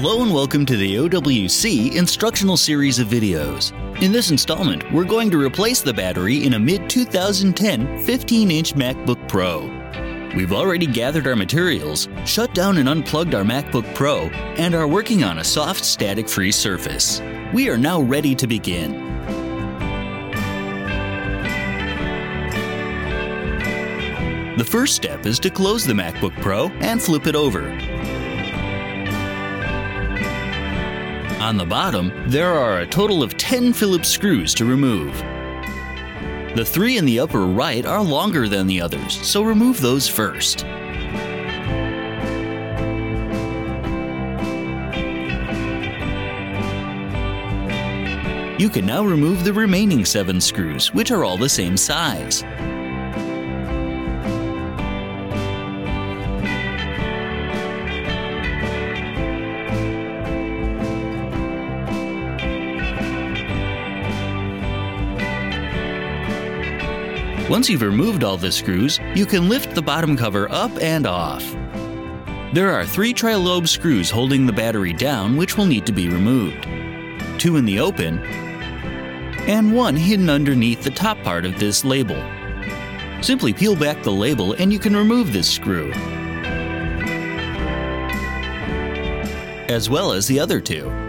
[0.00, 3.72] Hello and welcome to the OWC instructional series of videos.
[4.00, 8.74] In this installment, we're going to replace the battery in a mid 2010 15 inch
[8.74, 9.66] MacBook Pro.
[10.36, 14.26] We've already gathered our materials, shut down and unplugged our MacBook Pro,
[14.56, 17.20] and are working on a soft static free surface.
[17.52, 19.04] We are now ready to begin.
[24.58, 27.97] The first step is to close the MacBook Pro and flip it over.
[31.40, 35.16] On the bottom, there are a total of 10 Phillips screws to remove.
[36.56, 40.66] The three in the upper right are longer than the others, so remove those first.
[48.58, 52.42] You can now remove the remaining seven screws, which are all the same size.
[67.48, 71.42] Once you've removed all the screws, you can lift the bottom cover up and off.
[72.52, 76.68] There are three tri-lobe screws holding the battery down which will need to be removed.
[77.40, 78.18] Two in the open,
[79.48, 82.22] and one hidden underneath the top part of this label.
[83.22, 85.90] Simply peel back the label and you can remove this screw.
[89.70, 91.07] As well as the other two.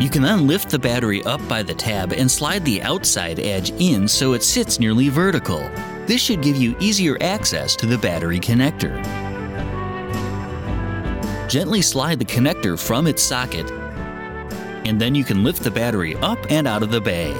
[0.00, 3.70] You can then lift the battery up by the tab and slide the outside edge
[3.78, 5.70] in so it sits nearly vertical.
[6.06, 8.96] This should give you easier access to the battery connector.
[11.50, 13.70] Gently slide the connector from its socket,
[14.86, 17.34] and then you can lift the battery up and out of the bay.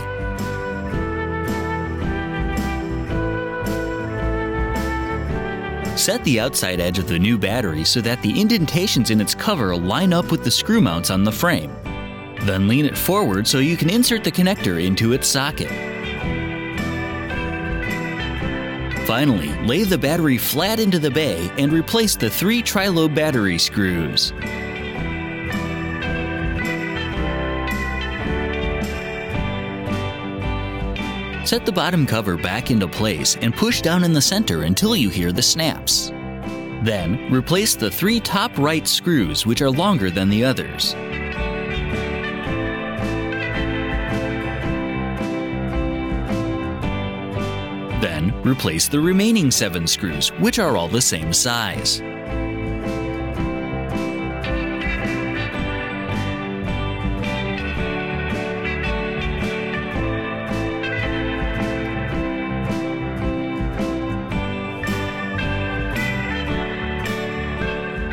[5.96, 9.74] Set the outside edge of the new battery so that the indentations in its cover
[9.74, 11.74] line up with the screw mounts on the frame.
[12.50, 15.68] Then lean it forward so you can insert the connector into its socket.
[19.06, 24.32] Finally, lay the battery flat into the bay and replace the three tri-lobe battery screws.
[31.48, 35.08] Set the bottom cover back into place and push down in the center until you
[35.08, 36.08] hear the snaps.
[36.82, 40.96] Then, replace the three top right screws which are longer than the others.
[48.00, 52.00] Then, replace the remaining seven screws, which are all the same size.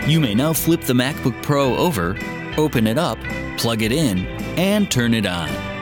[0.07, 2.17] You may now flip the MacBook Pro over,
[2.57, 3.19] open it up,
[3.57, 4.25] plug it in,
[4.57, 5.76] and turn it on.